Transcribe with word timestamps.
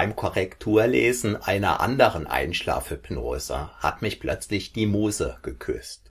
Beim 0.00 0.16
Korrekturlesen 0.16 1.36
einer 1.36 1.80
anderen 1.80 2.26
Einschlafhypnose 2.26 3.68
hat 3.80 4.00
mich 4.00 4.18
plötzlich 4.18 4.72
die 4.72 4.86
Muse 4.86 5.36
geküsst. 5.42 6.10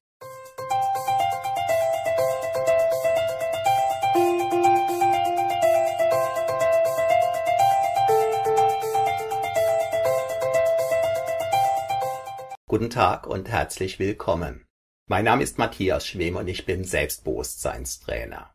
Guten 12.67 12.91
Tag 12.91 13.25
und 13.25 13.49
herzlich 13.49 13.97
willkommen. 13.97 14.67
Mein 15.07 15.25
Name 15.25 15.41
ist 15.41 15.57
Matthias 15.57 16.05
Schwem 16.05 16.35
und 16.35 16.47
ich 16.47 16.67
bin 16.67 16.83
Selbstbewusstseinstrainer. 16.83 18.53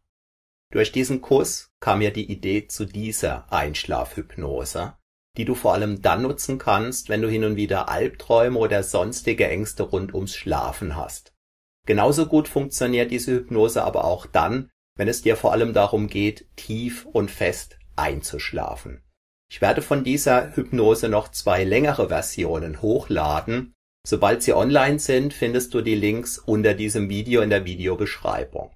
Durch 0.71 0.93
diesen 0.93 1.21
Kurs 1.21 1.73
kam 1.80 1.98
mir 1.98 2.12
die 2.12 2.30
Idee 2.30 2.69
zu 2.69 2.85
dieser 2.85 3.53
Einschlafhypnose, 3.53 4.96
die 5.37 5.45
du 5.45 5.55
vor 5.55 5.75
allem 5.75 6.03
dann 6.03 6.23
nutzen 6.23 6.59
kannst, 6.59 7.09
wenn 7.09 7.22
du 7.22 7.29
hin 7.29 7.45
und 7.45 7.57
wieder 7.57 7.89
Albträume 7.89 8.59
oder 8.59 8.82
sonstige 8.82 9.49
Ängste 9.49 9.82
rund 9.82 10.14
ums 10.14 10.35
Schlafen 10.35 10.96
hast. 10.96 11.32
Genauso 11.86 12.26
gut 12.26 12.49
funktioniert 12.49 13.11
diese 13.11 13.32
Hypnose 13.32 13.82
aber 13.82 14.04
auch 14.04 14.26
dann, 14.26 14.71
wenn 14.96 15.09
es 15.09 15.23
dir 15.23 15.36
vor 15.36 15.53
allem 15.53 15.73
darum 15.73 16.07
geht, 16.07 16.46
tief 16.57 17.04
und 17.04 17.31
fest 17.31 17.79
einzuschlafen. 17.96 19.03
Ich 19.50 19.61
werde 19.61 19.82
von 19.82 20.04
dieser 20.04 20.57
Hypnose 20.57 21.09
noch 21.09 21.29
zwei 21.29 21.64
längere 21.64 22.09
Versionen 22.09 22.81
hochladen. 22.81 23.73
Sobald 24.07 24.43
sie 24.43 24.53
online 24.53 24.98
sind, 24.98 25.32
findest 25.32 25.75
du 25.75 25.81
die 25.81 25.95
Links 25.95 26.39
unter 26.39 26.75
diesem 26.75 27.09
Video 27.09 27.40
in 27.40 27.51
der 27.51 27.64
Videobeschreibung. 27.64 28.71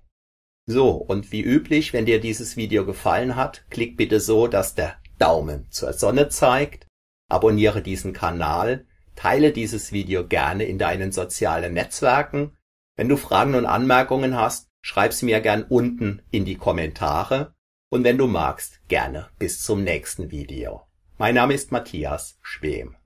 So, 0.66 0.90
und 0.90 1.32
wie 1.32 1.42
üblich, 1.42 1.92
wenn 1.92 2.06
dir 2.06 2.20
dieses 2.20 2.56
Video 2.56 2.84
gefallen 2.84 3.36
hat, 3.36 3.64
klick 3.70 3.96
bitte 3.96 4.20
so, 4.20 4.46
dass 4.46 4.74
der 4.74 4.96
Daumen 5.18 5.70
zur 5.70 5.92
Sonne 5.92 6.28
zeigt, 6.28 6.86
abonniere 7.28 7.82
diesen 7.82 8.12
Kanal, 8.12 8.86
teile 9.16 9.52
dieses 9.52 9.92
Video 9.92 10.26
gerne 10.26 10.64
in 10.64 10.78
deinen 10.78 11.12
sozialen 11.12 11.74
Netzwerken. 11.74 12.56
Wenn 12.96 13.08
du 13.08 13.16
Fragen 13.16 13.54
und 13.54 13.66
Anmerkungen 13.66 14.36
hast, 14.36 14.68
schreib 14.80 15.12
sie 15.12 15.26
mir 15.26 15.40
gern 15.40 15.64
unten 15.64 16.22
in 16.30 16.44
die 16.44 16.56
Kommentare 16.56 17.54
und 17.90 18.04
wenn 18.04 18.18
du 18.18 18.26
magst, 18.26 18.80
gerne 18.88 19.28
bis 19.38 19.62
zum 19.62 19.82
nächsten 19.82 20.30
Video. 20.30 20.82
Mein 21.16 21.34
Name 21.34 21.54
ist 21.54 21.72
Matthias 21.72 22.38
Schwem. 22.42 22.96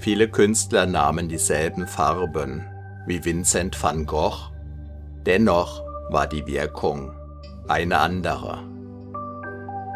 Viele 0.00 0.28
Künstler 0.28 0.86
nahmen 0.86 1.28
dieselben 1.28 1.86
Farben 1.86 2.64
wie 3.06 3.24
Vincent 3.24 3.82
van 3.82 4.06
Gogh, 4.06 4.52
dennoch 5.26 5.82
war 6.10 6.26
die 6.26 6.46
Wirkung 6.46 7.12
eine 7.66 7.98
andere. 7.98 8.62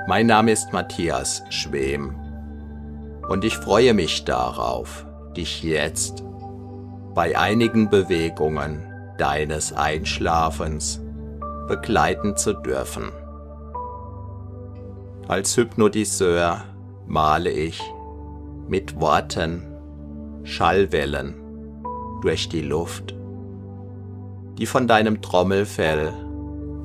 Mein 0.09 0.27
Name 0.27 0.51
ist 0.51 0.73
Matthias 0.73 1.45
Schwem 1.51 2.17
und 3.29 3.45
ich 3.45 3.57
freue 3.57 3.95
mich 3.95 4.25
darauf, 4.25 5.07
dich 5.37 5.63
jetzt 5.63 6.25
bei 7.15 7.39
einigen 7.39 7.89
Bewegungen 7.89 8.83
deines 9.19 9.73
Einschlafens 9.73 11.01
begleiten 11.69 12.37
zu 12.37 12.55
dürfen. 12.55 13.13
Als 15.29 15.57
Hypnotiseur 15.57 16.65
male 17.07 17.51
ich 17.51 17.81
mit 18.67 19.01
Worten 19.01 19.72
Schallwellen 20.45 21.35
durch 22.21 22.49
die 22.49 22.63
Luft, 22.63 23.15
die 24.59 24.67
von 24.67 24.87
deinem 24.87 25.23
Trommelfell 25.23 26.13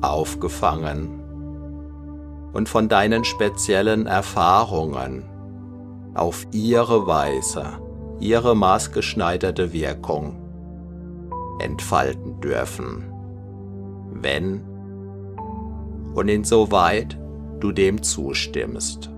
aufgefangen 0.00 1.20
und 2.52 2.68
von 2.68 2.88
deinen 2.88 3.24
speziellen 3.24 4.06
Erfahrungen 4.06 5.24
auf 6.14 6.46
ihre 6.52 7.06
Weise, 7.06 7.78
ihre 8.20 8.56
maßgeschneiderte 8.56 9.72
Wirkung 9.72 10.36
entfalten 11.60 12.40
dürfen, 12.40 13.12
wenn 14.12 14.62
und 16.14 16.28
insoweit 16.28 17.18
du 17.60 17.72
dem 17.72 18.02
zustimmst. 18.02 19.10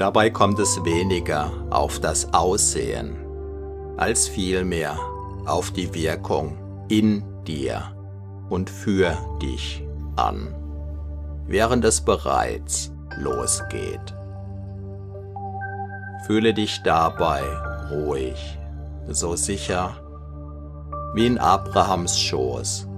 Dabei 0.00 0.30
kommt 0.30 0.58
es 0.58 0.82
weniger 0.82 1.52
auf 1.68 2.00
das 2.00 2.32
Aussehen 2.32 3.18
als 3.98 4.26
vielmehr 4.26 4.98
auf 5.44 5.72
die 5.72 5.92
Wirkung 5.92 6.56
in 6.88 7.22
dir 7.46 7.82
und 8.48 8.70
für 8.70 9.14
dich 9.42 9.84
an, 10.16 10.54
während 11.46 11.84
es 11.84 12.00
bereits 12.00 12.90
losgeht. 13.18 14.14
Fühle 16.24 16.54
dich 16.54 16.80
dabei 16.82 17.42
ruhig, 17.90 18.58
so 19.06 19.36
sicher 19.36 19.96
wie 21.12 21.26
in 21.26 21.36
Abrahams 21.36 22.18
Schoß, 22.18 22.88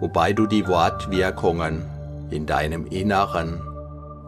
wobei 0.00 0.34
du 0.34 0.46
die 0.46 0.68
Wortwirkungen 0.68 1.86
in 2.28 2.44
deinem 2.44 2.84
Inneren 2.84 3.69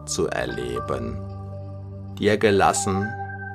zu 0.05 0.27
erleben, 0.27 1.17
dir 2.17 2.37
gelassen 2.37 3.07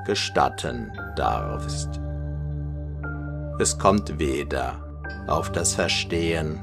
gestatten 0.06 0.91
darfst. 1.16 2.00
Es 3.59 3.78
kommt 3.78 4.19
weder 4.19 4.76
auf 5.26 5.53
das 5.53 5.75
Verstehen 5.75 6.60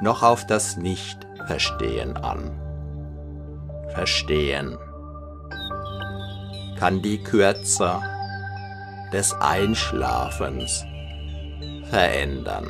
noch 0.00 0.22
auf 0.22 0.46
das 0.46 0.76
Nicht-Verstehen 0.76 2.16
an. 2.18 2.50
Verstehen 3.88 4.76
kann 6.78 7.00
die 7.00 7.22
Kürze 7.22 8.02
des 9.12 9.32
Einschlafens 9.40 10.84
verändern. 11.88 12.66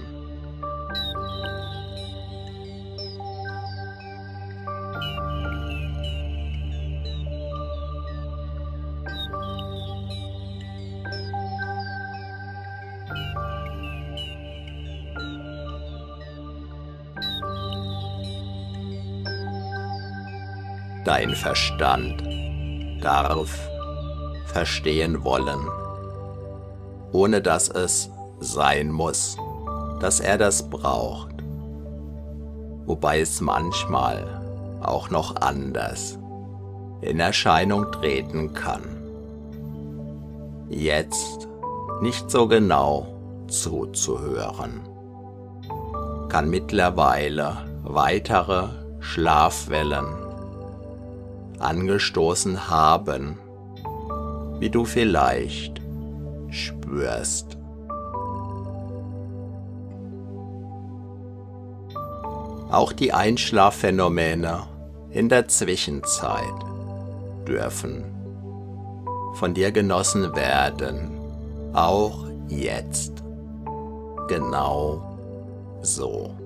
Dein 21.06 21.36
Verstand 21.36 22.20
darf 23.00 23.56
verstehen 24.46 25.22
wollen, 25.22 25.68
ohne 27.12 27.40
dass 27.40 27.68
es 27.68 28.10
sein 28.40 28.90
muss, 28.90 29.36
dass 30.00 30.18
er 30.18 30.36
das 30.36 30.68
braucht, 30.68 31.30
wobei 32.86 33.20
es 33.20 33.40
manchmal 33.40 34.26
auch 34.82 35.08
noch 35.10 35.36
anders 35.36 36.18
in 37.02 37.20
Erscheinung 37.20 37.92
treten 37.92 38.52
kann. 38.52 38.82
Jetzt 40.68 41.46
nicht 42.02 42.28
so 42.32 42.48
genau 42.48 43.06
zuzuhören, 43.46 44.80
kann 46.28 46.50
mittlerweile 46.50 47.58
weitere 47.84 48.70
Schlafwellen 48.98 50.25
angestoßen 51.58 52.68
haben, 52.70 53.38
wie 54.58 54.70
du 54.70 54.84
vielleicht 54.84 55.80
spürst. 56.50 57.58
Auch 62.70 62.92
die 62.92 63.12
Einschlafphänomene 63.12 64.64
in 65.10 65.28
der 65.28 65.48
Zwischenzeit 65.48 66.42
dürfen 67.46 68.04
von 69.34 69.54
dir 69.54 69.70
genossen 69.70 70.34
werden, 70.34 71.10
auch 71.72 72.26
jetzt, 72.48 73.22
genau 74.28 75.18
so. 75.82 76.45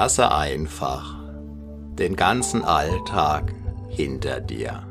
Lasse 0.00 0.32
einfach 0.32 1.14
den 1.98 2.16
ganzen 2.16 2.64
Alltag 2.64 3.52
hinter 3.90 4.40
dir, 4.40 4.84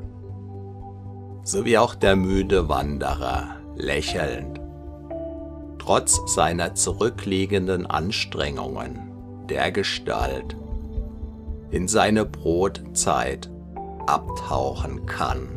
so 1.41 1.65
wie 1.65 1.79
auch 1.79 1.95
der 1.95 2.15
müde 2.15 2.69
Wanderer 2.69 3.56
lächelnd, 3.75 4.61
trotz 5.79 6.31
seiner 6.31 6.75
zurückliegenden 6.75 7.88
Anstrengungen 7.88 9.00
der 9.50 9.71
Gestalt 9.71 10.56
in 11.71 11.88
seine 11.88 12.23
Brotzeit 12.23 13.50
abtauchen 14.05 15.07
kann, 15.07 15.47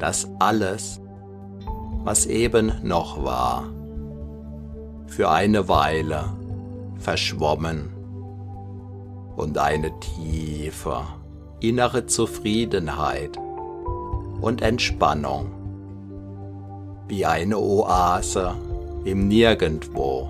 dass 0.00 0.28
alles, 0.40 1.00
was 2.02 2.26
eben 2.26 2.72
noch 2.82 3.22
war, 3.22 3.68
für 5.06 5.30
eine 5.30 5.68
Weile 5.68 6.24
verschwommen 6.98 7.91
und 9.36 9.58
eine 9.58 9.98
tiefe 10.00 11.02
innere 11.60 12.06
Zufriedenheit 12.06 13.38
und 14.40 14.62
Entspannung 14.62 15.52
wie 17.08 17.24
eine 17.24 17.58
Oase 17.58 18.54
im 19.04 19.28
Nirgendwo 19.28 20.28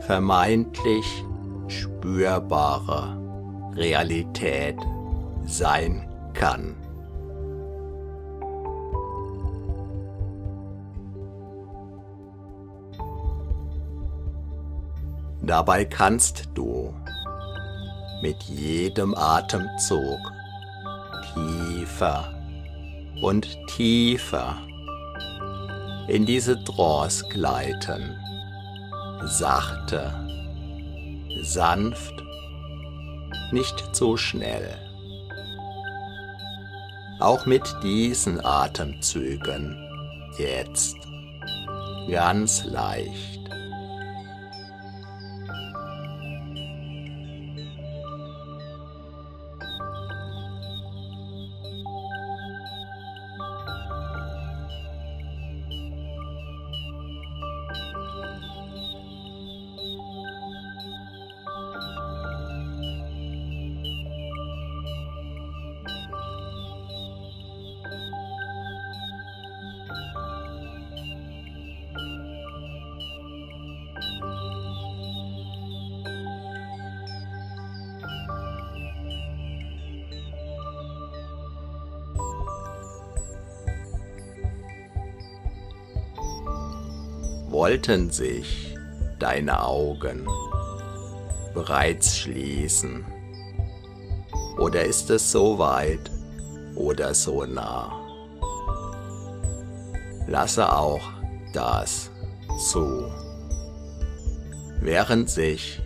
vermeintlich 0.00 1.04
spürbare 1.68 3.16
Realität 3.74 4.76
sein 5.44 6.08
kann. 6.32 6.74
Dabei 15.42 15.84
kannst 15.84 16.50
du 16.54 16.94
mit 18.22 18.42
jedem 18.44 19.14
Atemzug 19.14 20.20
tiefer 21.34 22.34
und 23.22 23.48
tiefer 23.68 24.56
in 26.08 26.26
diese 26.26 26.62
Trance 26.64 27.24
gleiten, 27.28 28.18
sachte, 29.24 30.12
sanft, 31.42 32.14
nicht 33.52 33.94
zu 33.94 34.16
schnell. 34.16 34.76
Auch 37.20 37.46
mit 37.46 37.62
diesen 37.82 38.44
Atemzügen 38.44 39.76
jetzt 40.38 40.96
ganz 42.10 42.64
leicht. 42.64 43.29
Wollten 87.60 88.08
sich 88.08 88.74
deine 89.18 89.62
Augen 89.62 90.26
bereits 91.52 92.16
schließen? 92.16 93.04
Oder 94.56 94.84
ist 94.84 95.10
es 95.10 95.30
so 95.30 95.58
weit 95.58 96.10
oder 96.74 97.12
so 97.12 97.44
nah? 97.44 97.92
Lasse 100.26 100.72
auch 100.72 101.02
das 101.52 102.10
zu, 102.70 103.12
während 104.80 105.28
sich 105.28 105.82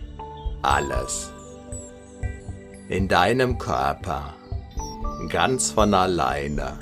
alles 0.61 1.29
in 2.87 3.09
deinem 3.09 3.57
Körper 3.57 4.33
ganz 5.27 5.71
von 5.71 5.93
alleine 5.93 6.79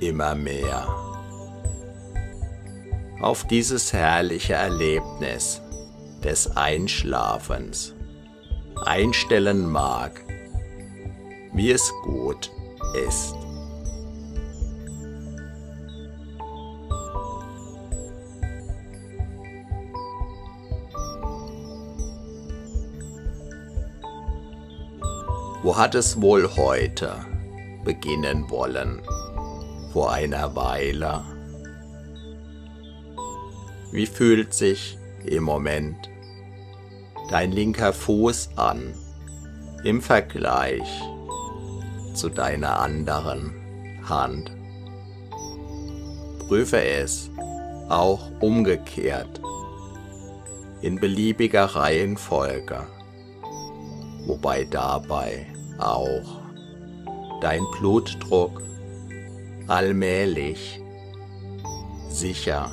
immer 0.00 0.34
mehr 0.34 1.13
auf 3.24 3.46
dieses 3.46 3.94
herrliche 3.94 4.52
Erlebnis 4.52 5.62
des 6.22 6.58
Einschlafens 6.58 7.94
einstellen 8.84 9.66
mag, 9.66 10.22
wie 11.54 11.70
es 11.70 11.90
gut 12.02 12.50
ist. 13.06 13.34
Wo 25.62 25.78
hat 25.78 25.94
es 25.94 26.20
wohl 26.20 26.46
heute 26.56 27.24
beginnen 27.84 28.50
wollen? 28.50 29.00
Vor 29.94 30.12
einer 30.12 30.54
Weile 30.54 31.33
wie 33.94 34.06
fühlt 34.06 34.52
sich 34.52 34.98
im 35.24 35.44
Moment 35.44 36.10
dein 37.30 37.52
linker 37.52 37.92
Fuß 37.92 38.50
an 38.56 38.92
im 39.84 40.02
Vergleich 40.02 41.00
zu 42.12 42.28
deiner 42.28 42.80
anderen 42.80 43.54
Hand? 44.02 44.50
Prüfe 46.40 46.82
es 46.82 47.30
auch 47.88 48.32
umgekehrt 48.40 49.40
in 50.80 50.98
beliebiger 50.98 51.66
Reihenfolge, 51.66 52.88
wobei 54.26 54.64
dabei 54.64 55.46
auch 55.78 56.42
dein 57.40 57.62
Blutdruck 57.78 58.60
allmählich 59.68 60.80
sicher 62.08 62.72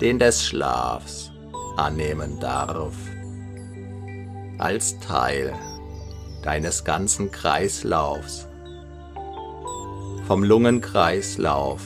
den 0.00 0.18
des 0.18 0.44
Schlafs 0.44 1.32
annehmen 1.76 2.38
darf, 2.40 2.94
als 4.58 4.98
Teil 5.00 5.54
deines 6.42 6.84
ganzen 6.84 7.30
Kreislaufs, 7.30 8.46
vom 10.26 10.42
Lungenkreislauf 10.42 11.80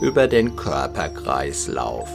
über 0.00 0.28
den 0.28 0.56
Körperkreislauf. 0.56 2.08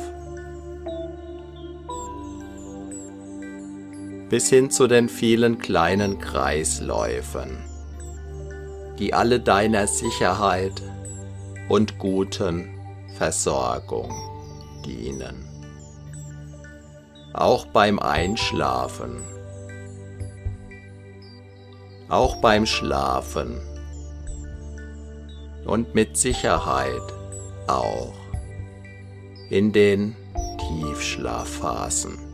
Bis 4.30 4.50
hin 4.50 4.72
zu 4.72 4.88
den 4.88 5.08
vielen 5.08 5.60
kleinen 5.60 6.20
Kreisläufen, 6.20 7.58
die 8.98 9.14
alle 9.14 9.40
deiner 9.40 9.88
Sicherheit 9.88 10.82
und 11.70 12.00
guten 12.00 12.75
Versorgung 13.18 14.12
dienen. 14.86 15.48
Auch 17.34 17.66
beim 17.68 17.98
Einschlafen. 18.00 19.22
Auch 22.10 22.36
beim 22.38 22.66
Schlafen. 22.66 23.62
Und 25.66 25.96
mit 25.96 26.18
Sicherheit 26.18 27.02
auch 27.68 28.14
in 29.50 29.72
den 29.72 30.16
Tiefschlafphasen. 30.60 32.25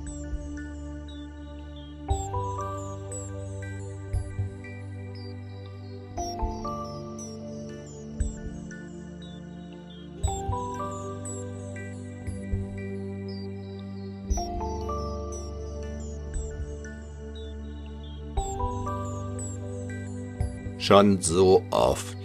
Schon 20.91 21.21
so 21.21 21.63
oft 21.71 22.17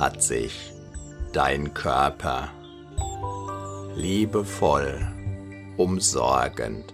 hat 0.00 0.20
sich 0.20 0.72
dein 1.32 1.72
Körper 1.72 2.48
liebevoll, 3.94 5.06
umsorgend 5.76 6.92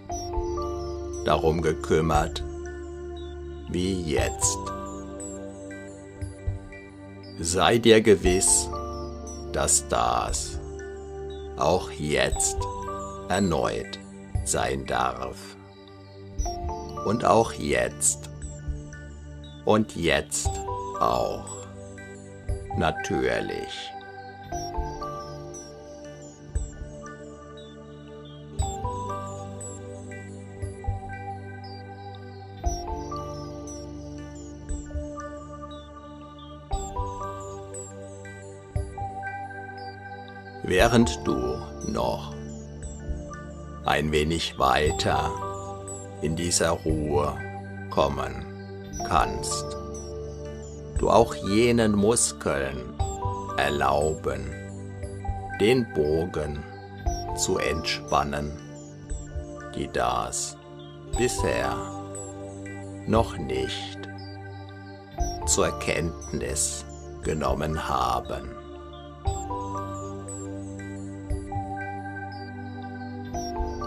darum 1.25 1.63
gekümmert 1.63 2.43
wie 3.69 3.99
jetzt. 4.03 4.59
Sei 7.39 7.79
dir 7.79 8.01
gewiss, 8.01 8.69
dass 9.51 9.87
das 9.87 10.59
auch 11.57 11.89
jetzt 11.89 12.57
erneut 13.29 13.97
sein 14.45 14.85
darf. 14.85 15.57
Und 17.03 17.25
auch 17.25 17.51
jetzt. 17.53 18.34
Und 19.65 19.95
jetzt 19.95 20.49
auch. 20.99 21.65
Natürlich. 22.77 23.91
während 40.67 41.25
du 41.25 41.57
noch 41.87 42.33
ein 43.85 44.11
wenig 44.11 44.57
weiter 44.57 45.31
in 46.21 46.35
dieser 46.35 46.71
Ruhe 46.71 47.37
kommen 47.91 48.54
kannst. 49.07 49.65
Du 50.97 51.09
auch 51.09 51.35
jenen 51.35 51.93
Muskeln 51.93 52.77
erlauben, 53.57 54.49
den 55.59 55.85
Bogen 55.93 56.63
zu 57.35 57.57
entspannen, 57.57 58.51
die 59.75 59.89
das 59.91 60.57
bisher 61.17 61.75
noch 63.07 63.37
nicht 63.37 63.99
zur 65.45 65.77
Kenntnis 65.79 66.85
genommen 67.23 67.87
haben. 67.87 68.51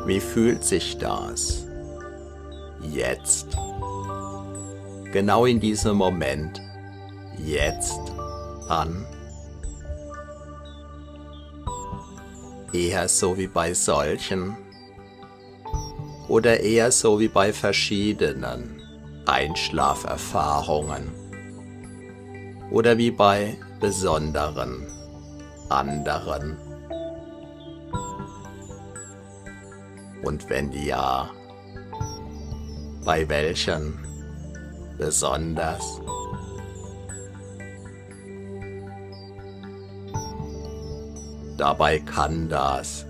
Wie 0.07 0.21
fühlt 0.21 0.65
sich 0.65 0.97
das 0.97 1.67
jetzt? 2.81 3.59
Genau 5.13 5.47
in 5.47 5.59
diesem 5.59 5.97
Moment, 5.97 6.61
jetzt 7.39 8.01
an? 8.69 9.07
Eher 12.75 13.09
so 13.09 13.39
wie 13.39 13.47
bei 13.47 13.73
solchen. 13.73 14.55
Oder 16.29 16.61
eher 16.61 16.93
so 16.93 17.19
wie 17.19 17.29
bei 17.29 17.55
verschiedenen 17.55 18.83
Einschlaferfahrungen. 19.25 21.11
Oder 22.71 22.99
wie 22.99 23.11
bei 23.11 23.57
besonderen 23.81 24.87
anderen. 25.71 26.59
Und 30.23 30.51
wenn 30.51 30.71
ja, 30.73 31.31
bei 33.07 33.27
welchen 33.27 34.08
besonders? 34.99 36.01
Dabei 41.57 41.99
kann 42.01 42.49
das 42.49 43.07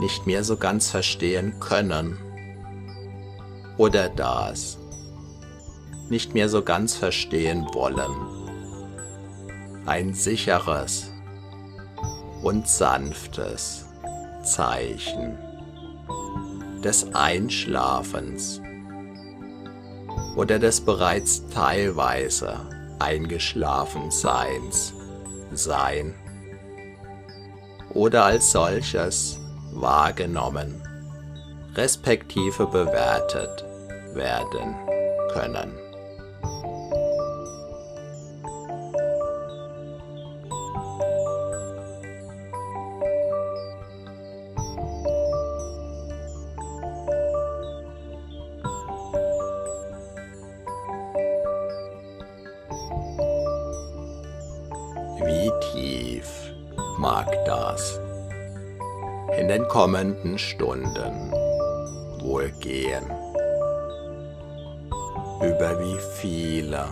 nicht 0.00 0.26
mehr 0.26 0.44
so 0.44 0.56
ganz 0.56 0.90
verstehen 0.90 1.58
können 1.60 2.16
oder 3.76 4.08
das 4.08 4.78
nicht 6.08 6.34
mehr 6.34 6.48
so 6.48 6.62
ganz 6.62 6.96
verstehen 6.96 7.66
wollen. 7.72 8.10
Ein 9.86 10.14
sicheres 10.14 11.10
und 12.42 12.66
sanftes 12.66 13.86
Zeichen 14.42 15.38
des 16.82 17.14
Einschlafens 17.14 18.60
oder 20.36 20.58
des 20.58 20.80
bereits 20.80 21.46
teilweise 21.48 22.60
Eingeschlafenseins 22.98 24.94
sein 25.52 26.14
oder 27.94 28.24
als 28.24 28.52
solches 28.52 29.40
wahrgenommen, 29.72 30.82
respektive 31.74 32.66
bewertet 32.66 33.64
werden 34.14 34.76
können. 35.32 35.89
Kommenden 59.80 60.36
Stunden 60.36 61.32
wohl 62.20 62.50
gehen. 62.60 63.02
Über 65.40 65.80
wie 65.80 65.98
viele 66.20 66.84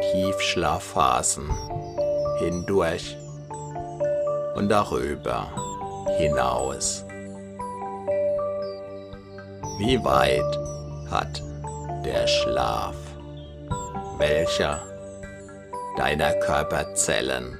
Tiefschlafphasen 0.00 1.50
hindurch 2.38 3.18
und 4.54 4.70
darüber 4.70 5.46
hinaus. 6.16 7.04
Wie 9.76 10.02
weit 10.02 10.58
hat 11.10 11.42
der 12.02 12.26
Schlaf, 12.26 12.96
welcher 14.16 14.80
deiner 15.98 16.32
Körperzellen 16.36 17.58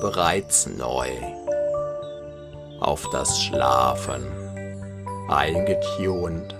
bereits 0.00 0.66
neu 0.66 1.41
auf 2.82 3.08
das 3.10 3.40
Schlafen 3.40 4.26
eingetunt, 5.28 6.54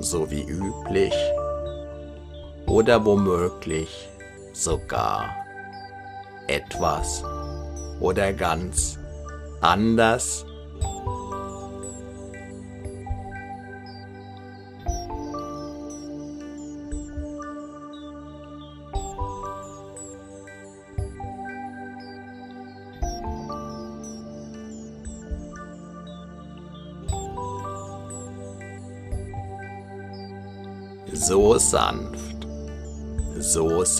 so 0.00 0.30
wie 0.30 0.42
üblich 0.42 1.14
oder 2.66 3.04
womöglich 3.04 4.08
sogar 4.52 5.24
etwas 6.48 7.22
oder 8.00 8.32
ganz 8.32 8.98
anders 9.60 10.44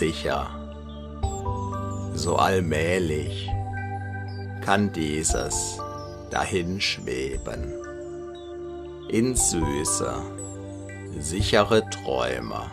sicher, 0.03 0.49
so 2.13 2.35
allmählich 2.35 3.49
kann 4.59 4.91
dieses 4.91 5.79
dahinschweben 6.29 7.73
in 9.07 9.33
süße, 9.33 10.13
sichere 11.19 11.89
Träume 11.89 12.69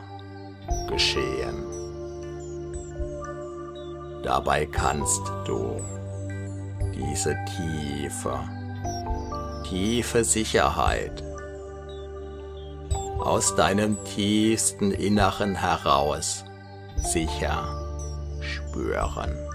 geschehen. 0.88 1.64
Dabei 4.25 4.66
kannst 4.66 5.22
du 5.46 5.80
diese 6.96 7.37
tiefe, 7.54 8.40
tiefe 9.68 10.25
Sicherheit 10.25 11.22
aus 13.20 13.54
deinem 13.54 13.96
tiefsten 14.16 14.90
Inneren 14.90 15.54
heraus 15.54 16.44
sicher 17.02 17.64
spüren. 18.40 19.50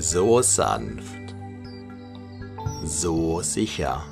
so 0.00 0.40
sanft, 0.42 1.34
so 2.84 3.42
sicher, 3.42 4.02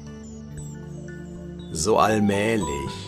so 1.71 1.97
allmählich 1.97 3.06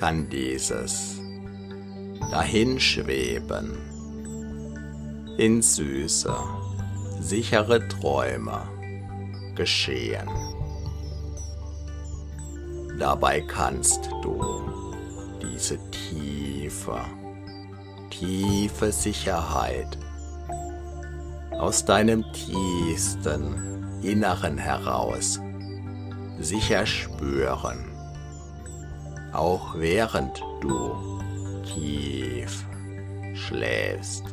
kann 0.00 0.30
dieses 0.30 1.20
dahinschweben 2.30 3.76
in 5.36 5.60
süße, 5.60 6.34
sichere 7.20 7.86
Träume 7.88 8.62
geschehen. 9.54 10.28
Dabei 12.98 13.42
kannst 13.42 14.10
du 14.22 14.62
diese 15.42 15.78
tiefe, 15.90 16.98
tiefe 18.08 18.92
Sicherheit 18.92 19.98
aus 21.52 21.84
deinem 21.84 22.24
tiefsten 22.32 24.00
Inneren 24.02 24.56
heraus 24.56 25.38
sicher 26.38 26.86
spüren, 26.86 27.89
auch 29.32 29.74
während 29.76 30.42
du 30.60 31.20
tief 31.62 32.64
schläfst. 33.34 34.24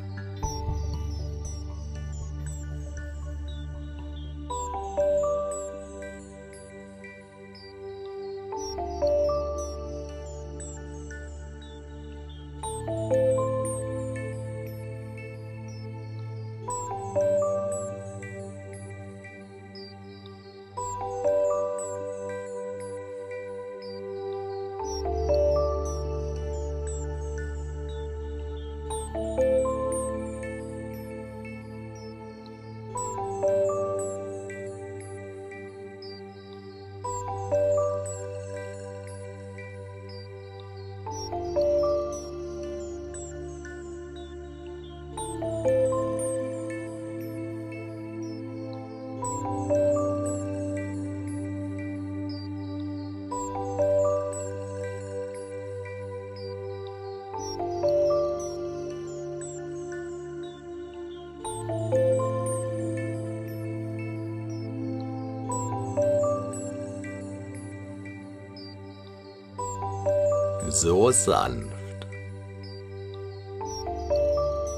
So 70.81 71.09
sanft, 71.09 72.05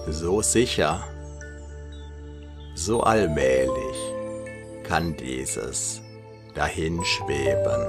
so 0.07 0.41
sicher, 0.41 1.03
so 2.73 3.01
allmählich 3.01 3.97
kann 4.83 5.17
dieses 5.17 6.01
dahinschweben 6.55 7.81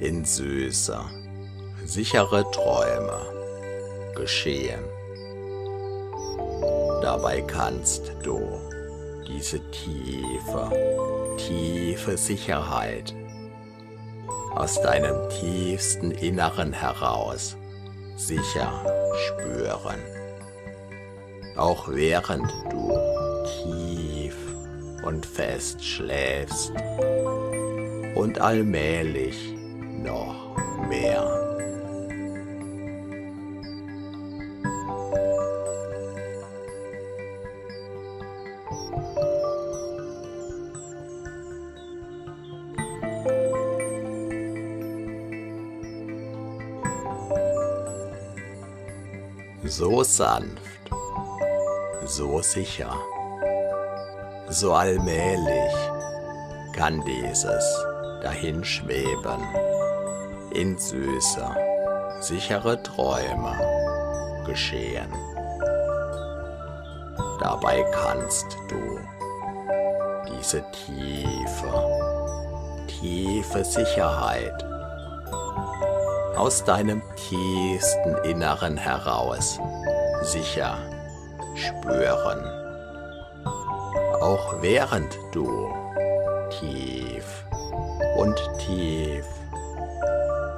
in 0.00 0.24
süße, 0.24 1.00
sichere 1.84 2.48
Träume 2.52 3.20
geschehen. 4.14 4.84
Dabei 7.02 7.40
kannst 7.40 8.12
du 8.22 8.60
diese 9.26 9.58
tiefe, 9.72 10.70
tiefe 11.36 12.16
Sicherheit 12.16 13.12
aus 14.54 14.80
deinem 14.80 15.28
tiefsten 15.30 16.10
Inneren 16.10 16.72
heraus 16.72 17.56
sicher 18.16 18.84
spüren. 19.16 20.00
Auch 21.56 21.88
während 21.88 22.50
du 22.70 22.92
tief 23.62 24.36
und 25.04 25.26
fest 25.26 25.84
schläfst 25.84 26.72
und 28.14 28.40
allmählich 28.40 29.54
noch 30.02 30.56
mehr. 30.88 31.41
Sanft, 50.16 50.90
so 52.04 52.42
sicher, 52.42 52.94
so 54.48 54.74
allmählich 54.74 55.72
kann 56.74 57.02
dieses 57.04 57.64
dahinschweben 58.22 59.42
in 60.52 60.76
süße, 60.76 61.56
sichere 62.20 62.82
Träume 62.82 63.56
geschehen. 64.44 65.10
Dabei 67.40 67.82
kannst 67.92 68.46
du 68.68 68.98
diese 70.28 70.62
tiefe, 70.72 71.72
tiefe 72.86 73.64
Sicherheit 73.64 74.64
aus 76.36 76.64
deinem 76.64 77.02
tiefsten 77.16 78.16
Inneren 78.24 78.76
heraus 78.76 79.58
sicher 80.24 80.78
spüren. 81.54 82.44
Auch 84.20 84.62
während 84.62 85.18
du 85.32 85.72
tief 86.50 87.44
und 88.16 88.40
tief 88.58 89.26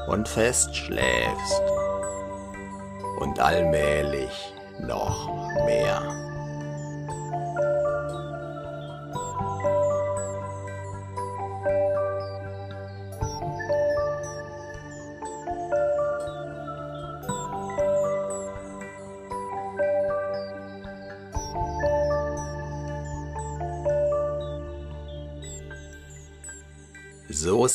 und 0.09 0.29
fest 0.29 0.74
schläfst 0.77 1.62
und 3.20 3.40
allmählich 3.40 4.55
noch 4.81 5.29
mehr. 5.64 6.24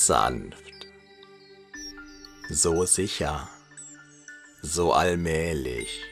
Sanft, 0.10 0.88
so 2.50 2.84
sicher, 2.86 3.48
so 4.64 4.92
allmählich 4.92 6.04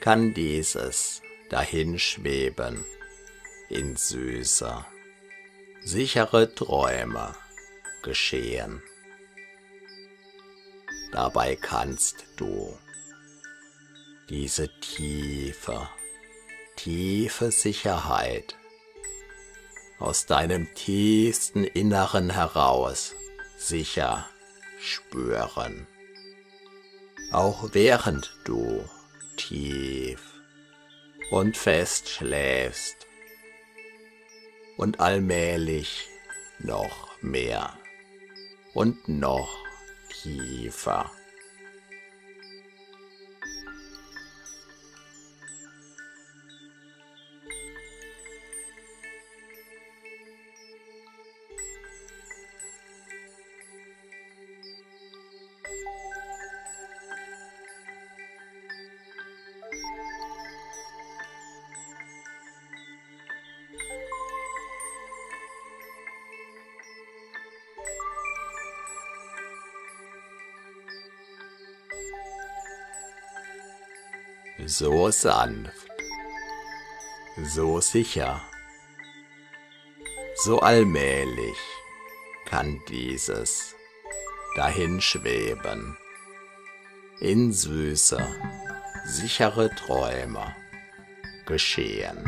kann 0.00 0.34
dieses 0.34 1.22
dahinschweben 1.48 2.84
in 3.68 3.94
süße, 3.94 4.84
sichere 5.84 6.52
Träume 6.56 7.36
geschehen. 8.02 8.82
Dabei 11.12 11.54
kannst 11.54 12.26
du 12.36 12.76
diese 14.28 14.68
tiefe, 14.80 15.88
tiefe 16.74 17.52
Sicherheit 17.52 18.56
aus 19.98 20.26
deinem 20.26 20.72
tiefsten 20.74 21.64
Inneren 21.64 22.30
heraus 22.30 23.14
sicher 23.56 24.26
spüren. 24.80 25.86
Auch 27.32 27.70
während 27.72 28.32
du 28.44 28.84
tief 29.36 30.20
und 31.30 31.56
fest 31.56 32.08
schläfst 32.08 33.06
und 34.76 35.00
allmählich 35.00 36.08
noch 36.58 37.08
mehr 37.20 37.76
und 38.74 39.08
noch 39.08 39.56
tiefer. 40.22 41.10
So 74.66 75.10
sanft, 75.10 75.88
so 77.44 77.80
sicher, 77.80 78.40
so 80.36 80.60
allmählich 80.60 81.58
kann 82.46 82.80
dieses 82.88 83.74
dahinschweben. 84.56 85.96
In 87.20 87.52
süße, 87.52 88.24
sichere 89.06 89.74
Träume 89.74 90.54
geschehen. 91.46 92.24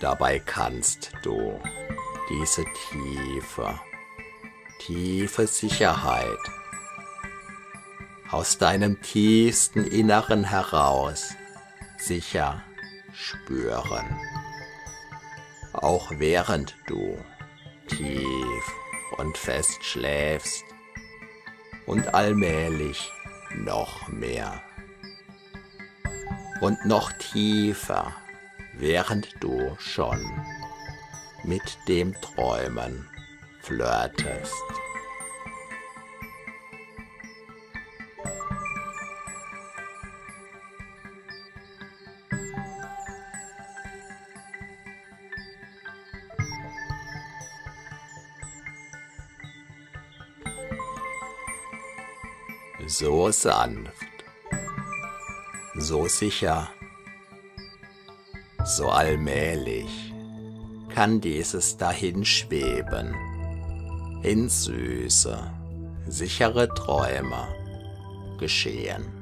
Dabei 0.00 0.40
kannst 0.40 1.12
du 1.22 1.60
diese 2.28 2.64
tiefe, 2.90 3.78
tiefe 4.78 5.46
Sicherheit 5.46 6.59
aus 8.30 8.58
deinem 8.58 9.00
tiefsten 9.00 9.84
Inneren 9.84 10.44
heraus 10.44 11.34
sicher 11.98 12.62
spüren. 13.12 14.18
Auch 15.72 16.10
während 16.16 16.76
du 16.86 17.18
tief 17.88 18.72
und 19.18 19.36
fest 19.36 19.84
schläfst 19.84 20.64
und 21.86 22.14
allmählich 22.14 23.10
noch 23.56 24.08
mehr 24.08 24.62
und 26.60 26.84
noch 26.84 27.12
tiefer, 27.12 28.14
während 28.74 29.42
du 29.42 29.76
schon 29.78 30.20
mit 31.42 31.78
dem 31.88 32.14
Träumen 32.20 33.08
flirtest. 33.60 34.54
So 53.32 53.48
sanft, 53.48 54.24
so 55.76 56.08
sicher, 56.08 56.68
so 58.64 58.88
allmählich 58.88 60.12
kann 60.88 61.20
dieses 61.20 61.76
Dahinschweben 61.76 63.14
in 64.22 64.48
süße, 64.48 65.38
sichere 66.08 66.68
Träume 66.74 67.46
geschehen. 68.38 69.19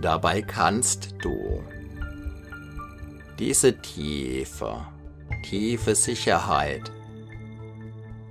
Dabei 0.00 0.40
kannst 0.40 1.14
du 1.22 1.62
diese 3.38 3.76
tiefe, 3.80 4.86
tiefe 5.42 5.94
Sicherheit 5.94 6.90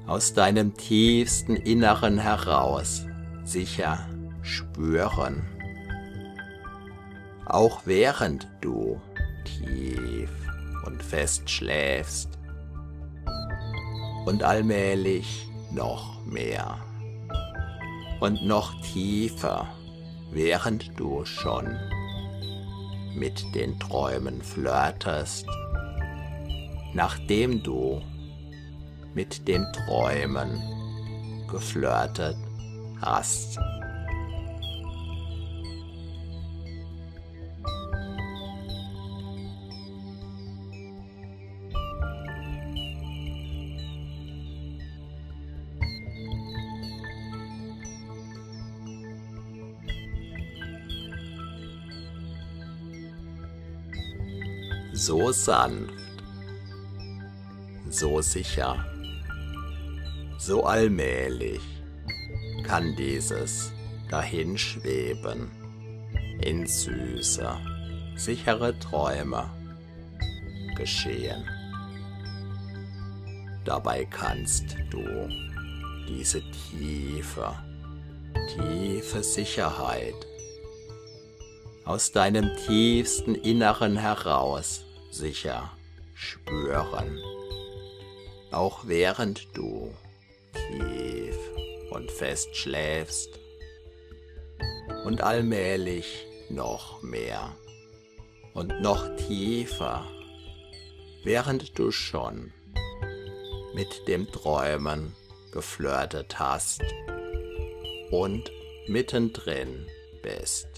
aus 0.08 0.34
deinem 0.34 0.76
tiefsten 0.76 1.56
Inneren 1.56 2.18
heraus 2.18 3.06
sicher 3.44 4.08
spüren. 4.42 5.46
Auch 7.46 7.82
während 7.86 8.48
du 8.62 9.00
tief 9.46 10.32
und 10.86 11.04
fest 11.04 11.48
schläfst 11.50 12.30
und 14.26 14.42
allmählich 14.42 15.48
noch 15.72 16.26
mehr 16.26 16.80
und 18.20 18.44
noch 18.44 18.82
tiefer 18.82 19.68
während 20.32 20.92
du 21.00 21.26
schon 21.26 21.78
mit 23.16 23.44
den 23.56 23.80
Träumen 23.80 24.42
flirtest, 24.42 25.46
nachdem 26.94 27.64
du 27.64 28.02
mit 29.14 29.48
den 29.48 29.66
Träumen 29.74 30.62
geflirtet 31.50 32.38
hast. 33.02 33.60
So 55.00 55.32
sanft, 55.32 55.94
so 57.90 58.22
sicher, 58.22 58.86
so 60.38 60.66
allmählich 60.66 61.62
kann 62.64 62.98
dieses 62.98 63.72
Dahinschweben 64.10 65.50
in 66.42 66.68
süße, 66.68 67.50
sichere 68.18 68.78
Träume 68.80 69.50
geschehen. 70.76 71.46
Dabei 73.64 74.04
kannst 74.04 74.76
du 74.90 75.30
diese 76.10 76.42
tiefe, 76.52 77.56
tiefe 78.54 79.24
Sicherheit 79.24 80.28
aus 81.86 82.12
deinem 82.12 82.50
tiefsten 82.68 83.36
Inneren 83.36 83.96
heraus 83.96 84.84
sicher 85.12 85.72
spüren, 86.14 87.20
auch 88.52 88.88
während 88.88 89.48
du 89.56 89.94
tief 90.54 91.38
und 91.92 92.12
fest 92.12 92.56
schläfst 92.56 93.40
und 95.06 95.22
allmählich 95.22 96.26
noch 96.50 97.02
mehr 97.02 97.56
und 98.54 98.82
noch 98.82 99.16
tiefer, 99.16 100.06
während 101.24 101.78
du 101.78 101.92
schon 101.92 102.54
mit 103.74 104.08
dem 104.08 104.32
Träumen 104.32 105.16
geflirtet 105.52 106.40
hast 106.40 106.82
und 108.12 108.52
mittendrin 108.88 109.88
bist. 110.22 110.69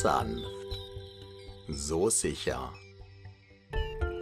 Sanft, 0.00 0.44
so 1.66 2.08
sicher, 2.08 2.72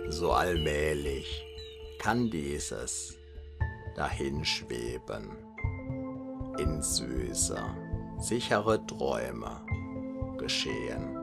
so 0.09 0.33
allmählich 0.33 1.45
kann 1.99 2.31
dieses 2.31 3.19
dahinschweben. 3.95 5.37
In 6.59 6.81
süße, 6.81 7.59
sichere 8.19 8.87
Träume 8.87 9.61
geschehen. 10.39 11.19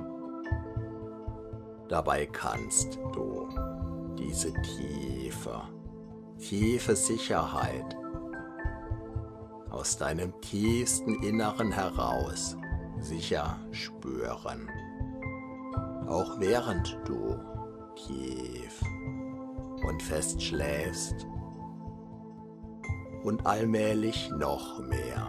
Dabei 1.90 2.28
kannst 2.28 3.00
du 3.14 3.50
diese 4.20 4.54
tiefe, 4.62 5.62
tiefe 6.38 6.96
Sicherheit 6.96 7.98
aus 9.72 9.98
deinem 9.98 10.40
tiefsten 10.42 11.24
Inneren 11.24 11.72
heraus 11.72 12.56
sicher 13.04 13.60
spüren. 13.72 14.70
Auch 16.08 16.40
während 16.40 16.98
du 17.06 17.36
tief 17.96 18.82
und 19.88 20.02
fest 20.02 20.42
schläfst 20.42 21.28
und 23.24 23.46
allmählich 23.46 24.30
noch 24.32 24.80
mehr 24.80 25.28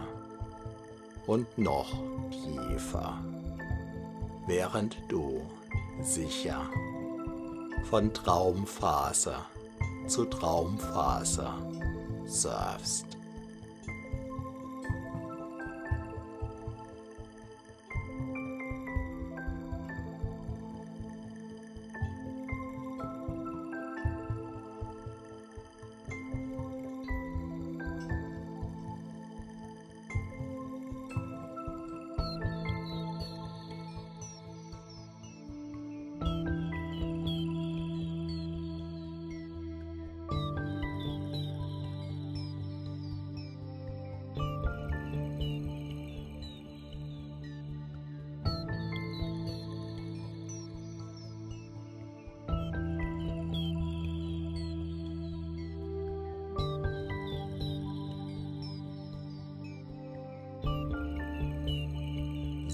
und 1.27 1.57
noch 1.57 1.91
tiefer, 2.31 3.17
während 4.47 4.97
du 5.09 5.41
sicher 6.01 6.61
von 7.89 8.13
Traumfaser 8.13 9.45
zu 10.07 10.25
Traumfaser 10.25 11.53
surfst. 12.25 13.14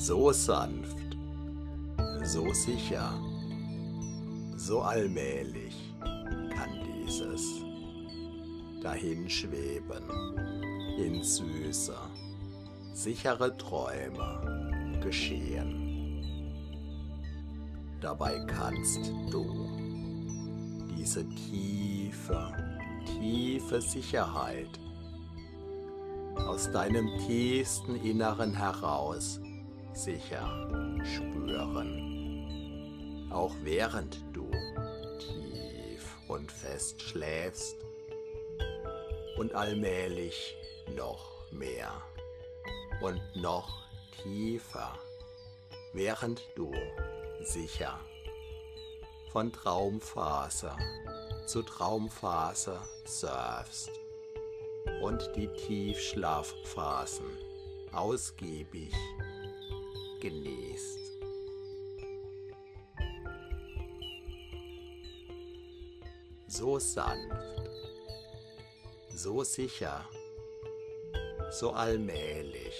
So 0.01 0.31
sanft, 0.31 1.15
so 2.23 2.51
sicher, 2.53 3.13
so 4.55 4.81
allmählich 4.81 5.93
kann 5.99 6.71
dieses 6.87 7.61
dahinschweben 8.81 10.03
in 10.97 11.21
süße, 11.21 11.95
sichere 12.93 13.55
Träume 13.57 14.99
geschehen. 15.03 16.23
Dabei 18.01 18.39
kannst 18.47 19.11
du 19.29 19.69
diese 20.97 21.29
tiefe, 21.29 22.51
tiefe 23.05 23.79
Sicherheit 23.79 24.79
aus 26.37 26.71
deinem 26.71 27.07
tiefsten 27.27 27.97
Inneren 27.97 28.55
heraus 28.55 29.39
sicher 29.93 30.67
spüren, 31.03 32.49
auch 33.31 33.53
während 33.63 34.23
du 34.33 34.49
tief 35.19 36.17
und 36.27 36.51
fest 36.51 37.01
schläfst 37.01 37.75
und 39.37 39.53
allmählich 39.53 40.55
noch 40.95 41.51
mehr 41.51 41.91
und 43.01 43.21
noch 43.35 43.83
tiefer, 44.23 44.93
während 45.93 46.41
du 46.55 46.71
sicher 47.41 47.99
von 49.31 49.51
Traumphase 49.51 50.71
zu 51.45 51.63
Traumphase 51.63 52.79
surfst 53.05 53.91
und 55.01 55.29
die 55.35 55.47
Tiefschlafphasen 55.47 57.25
ausgiebig 57.91 58.93
genießt. 60.21 60.99
So 66.47 66.79
sanft, 66.79 67.71
so 69.09 69.43
sicher, 69.43 70.07
so 71.49 71.71
allmählich 71.71 72.75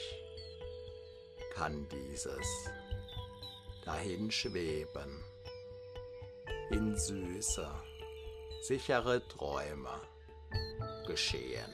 kann 1.56 1.88
dieses 1.90 2.48
dahinschweben 3.86 5.24
in 6.70 6.96
süße, 6.96 7.70
sichere 8.62 9.28
Träume 9.28 10.02
geschehen. 11.08 11.74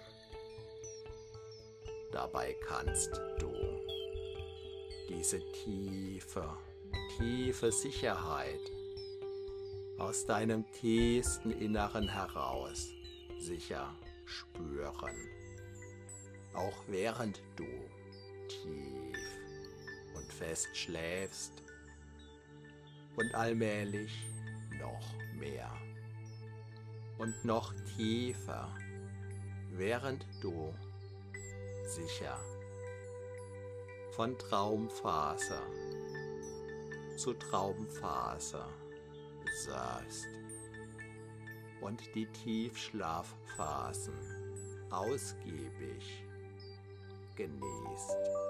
Dabei 2.11 2.55
kannst 2.67 3.21
du 3.39 3.56
diese 5.17 5.39
tiefe, 5.51 6.47
tiefe 7.17 7.71
Sicherheit 7.71 8.71
aus 9.97 10.27
deinem 10.27 10.63
tiefsten 10.73 11.49
Inneren 11.49 12.07
heraus 12.07 12.89
sicher 13.39 13.95
spüren, 14.25 15.15
auch 16.53 16.83
während 16.87 17.41
du 17.55 17.65
tief 18.47 19.17
und 20.15 20.31
fest 20.31 20.69
schläfst 20.77 21.63
und 23.15 23.33
allmählich 23.33 24.11
noch 24.79 25.15
mehr 25.33 25.71
und 27.17 27.43
noch 27.43 27.73
tiefer, 27.97 28.69
während 29.71 30.27
du 30.43 30.71
sicher 31.87 32.39
von 34.17 34.35
Traumfaser 34.35 35.61
zu 37.17 37.35
Traumfaser 37.35 38.67
saßt 39.63 40.27
und 41.81 42.01
die 42.15 42.25
Tiefschlafphasen 42.25 44.17
ausgiebig 44.89 46.23
genießt. 47.35 48.46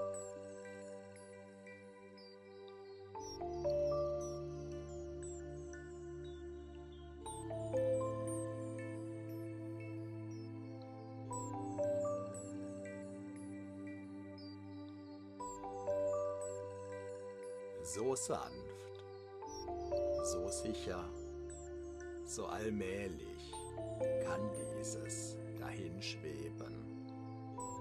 Sanft, 18.26 19.04
so 20.24 20.48
sicher, 20.48 21.04
so 22.26 22.46
allmählich 22.46 23.52
kann 24.24 24.40
dieses 24.52 25.36
dahinschweben 25.58 26.88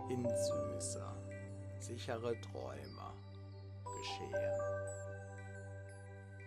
in 0.09 0.23
süßer, 0.23 1.13
sichere 1.79 2.39
Träume 2.41 3.13
geschehen. 3.99 4.57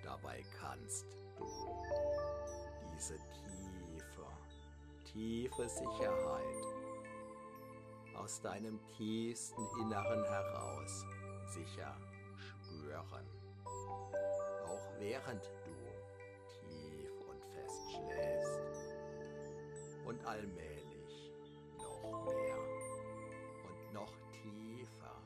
Dabei 0.05 0.45
kannst 0.59 1.07
du 1.37 1.47
diese 2.95 3.17
tiefe, 3.17 4.27
tiefe 5.13 5.69
Sicherheit 5.69 6.65
aus 8.15 8.41
deinem 8.41 8.79
tiefsten 8.97 9.63
Inneren 9.81 10.25
heraus 10.25 11.05
sicher 11.49 11.97
während 15.01 15.43
du 15.65 15.71
tief 16.69 17.11
und 17.27 17.43
fest 17.55 17.91
schläfst 17.91 18.95
und 20.05 20.25
allmählich 20.27 21.33
noch 21.79 22.27
mehr 22.27 22.59
und 23.65 23.95
noch 23.95 24.13
tiefer, 24.43 25.23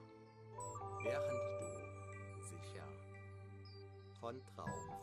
während 1.02 1.42
du 1.60 2.42
sicher 2.44 2.86
von 4.20 4.40
Traumphase 4.54 4.93